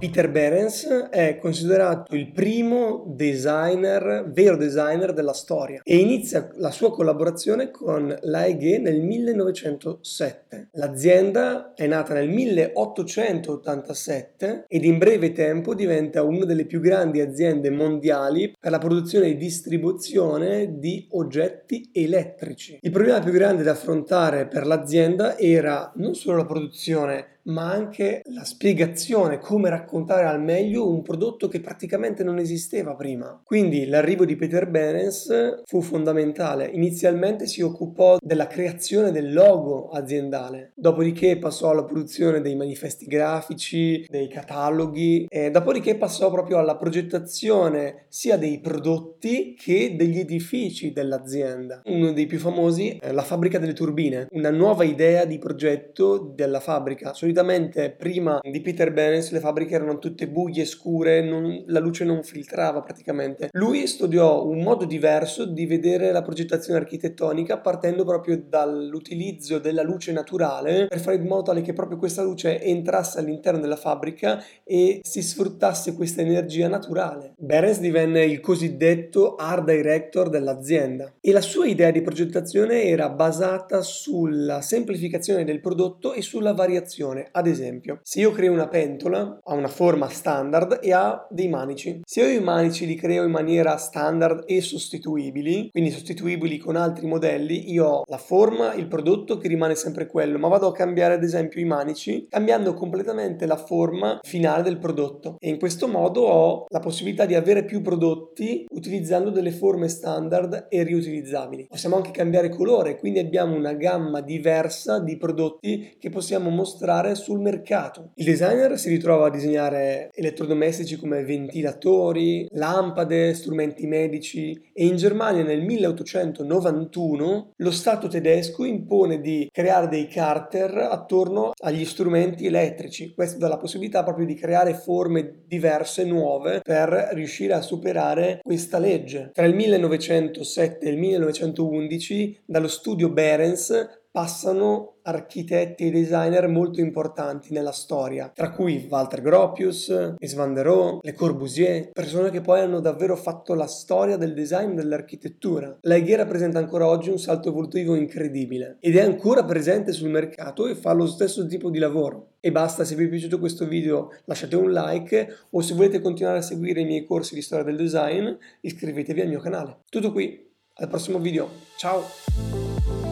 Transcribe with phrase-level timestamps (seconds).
[0.00, 6.90] Peter Behrens è considerato il primo designer, vero designer della storia e inizia la sua
[6.90, 10.70] collaborazione con l'AEG nel 1907.
[10.72, 17.68] L'azienda è nata nel 1887 ed in breve tempo diventa una delle più grandi aziende
[17.68, 22.78] mondiali per la produzione e distribuzione di oggetti elettrici.
[22.80, 28.20] Il problema più grande da affrontare per l'azienda era non solo la produzione ma anche
[28.24, 33.40] la spiegazione, come raccontare al meglio un prodotto che praticamente non esisteva prima.
[33.44, 36.66] Quindi l'arrivo di Peter Behrens fu fondamentale.
[36.66, 44.04] Inizialmente si occupò della creazione del logo aziendale, dopodiché passò alla produzione dei manifesti grafici,
[44.08, 51.82] dei cataloghi, e dopodiché passò proprio alla progettazione sia dei prodotti che degli edifici dell'azienda.
[51.86, 56.60] Uno dei più famosi è la fabbrica delle turbine, una nuova idea di progetto della
[56.60, 57.12] fabbrica.
[57.12, 62.04] Solitamente solitamente prima di Peter Behrens le fabbriche erano tutte buie, scure, non, la luce
[62.04, 63.48] non filtrava praticamente.
[63.52, 70.10] Lui studiò un modo diverso di vedere la progettazione architettonica partendo proprio dall'utilizzo della luce
[70.12, 75.00] naturale per fare in modo tale che proprio questa luce entrasse all'interno della fabbrica e
[75.02, 77.34] si sfruttasse questa energia naturale.
[77.38, 83.82] Behrens divenne il cosiddetto art director dell'azienda e la sua idea di progettazione era basata
[83.82, 89.54] sulla semplificazione del prodotto e sulla variazione ad esempio, se io creo una pentola, ha
[89.54, 92.00] una forma standard e ha dei manici.
[92.04, 97.06] Se io i manici li creo in maniera standard e sostituibili, quindi sostituibili con altri
[97.06, 101.14] modelli, io ho la forma, il prodotto che rimane sempre quello, ma vado a cambiare
[101.14, 105.36] ad esempio i manici, cambiando completamente la forma finale del prodotto.
[105.38, 110.66] E in questo modo ho la possibilità di avere più prodotti utilizzando delle forme standard
[110.68, 111.66] e riutilizzabili.
[111.68, 117.40] Possiamo anche cambiare colore, quindi abbiamo una gamma diversa di prodotti che possiamo mostrare sul
[117.40, 118.12] mercato.
[118.14, 125.42] Il designer si ritrova a disegnare elettrodomestici come ventilatori, lampade, strumenti medici e in Germania
[125.42, 133.12] nel 1891 lo Stato tedesco impone di creare dei carter attorno agli strumenti elettrici.
[133.14, 138.78] Questo dà la possibilità proprio di creare forme diverse, nuove, per riuscire a superare questa
[138.78, 139.30] legge.
[139.32, 147.52] Tra il 1907 e il 1911 dallo studio Behrens passano architetti e designer molto importanti
[147.52, 152.60] nella storia, tra cui Walter Gropius, Mies van der Rohe, Le Corbusier, persone che poi
[152.60, 155.78] hanno davvero fatto la storia del design dell'architettura.
[155.82, 160.66] La Higuera rappresenta ancora oggi un salto evolutivo incredibile ed è ancora presente sul mercato
[160.66, 162.32] e fa lo stesso tipo di lavoro.
[162.40, 166.38] E basta, se vi è piaciuto questo video lasciate un like o se volete continuare
[166.38, 169.80] a seguire i miei corsi di storia del design iscrivetevi al mio canale.
[169.88, 173.09] Tutto qui, al prossimo video, ciao!